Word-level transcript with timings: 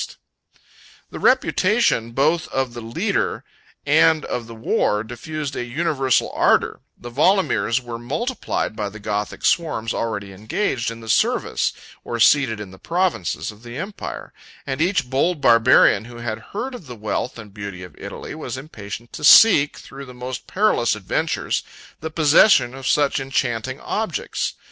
]The 1.11 1.19
reputation 1.19 2.09
both 2.13 2.47
of 2.47 2.73
the 2.73 2.81
leader 2.81 3.43
and 3.85 4.25
of 4.25 4.47
the 4.47 4.55
war 4.55 5.03
diffused 5.03 5.55
a 5.55 5.63
universal 5.63 6.31
ardor; 6.31 6.79
the 6.97 7.11
Walamirs 7.11 7.79
were 7.79 7.99
multiplied 7.99 8.75
by 8.75 8.89
the 8.89 8.97
Gothic 8.99 9.45
swarms 9.45 9.93
already 9.93 10.33
engaged 10.33 10.89
in 10.89 11.01
the 11.01 11.07
service, 11.07 11.71
or 12.03 12.19
seated 12.19 12.59
in 12.59 12.71
the 12.71 12.79
provinces, 12.79 13.51
of 13.51 13.61
the 13.61 13.77
empire; 13.77 14.33
and 14.65 14.81
each 14.81 15.07
bold 15.07 15.39
Barbarian, 15.39 16.05
who 16.05 16.17
had 16.17 16.39
heard 16.55 16.73
of 16.73 16.87
the 16.87 16.95
wealth 16.95 17.37
and 17.37 17.53
beauty 17.53 17.83
of 17.83 17.95
Italy, 17.99 18.33
was 18.33 18.57
impatient 18.57 19.13
to 19.13 19.23
seek, 19.23 19.77
through 19.77 20.05
the 20.05 20.15
most 20.15 20.47
perilous 20.47 20.95
adventures, 20.95 21.61
the 21.99 22.09
possession 22.09 22.73
of 22.73 22.87
such 22.87 23.19
enchanting 23.19 23.79
objects. 23.79 24.53